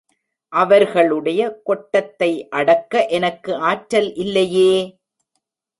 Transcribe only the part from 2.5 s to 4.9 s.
அடக்க எனக்கு ஆற்றல் இல்லையே!